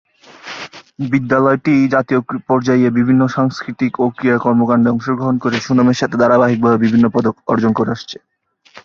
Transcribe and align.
বিদ্যালয়টি 1.11 1.73
জাতীয় 1.95 2.19
পর্যায়ে 2.49 2.87
বিভিন্ন 2.97 3.21
সাংস্কৃতিক 3.35 3.93
ও 3.99 4.15
ক্রীড়া 4.15 4.39
কর্মকাণ্ডে 4.45 4.89
অংশগ্রহণ 4.91 5.35
করে 5.43 5.57
সুনামের 5.65 5.99
সাথে 6.01 6.15
ধারাবাহিকভাবে 6.21 6.77
বিভিন্ন 6.83 7.05
পদক 7.15 7.35
অর্জন 7.51 7.71
করে 7.77 7.89
আসছে। 7.95 8.17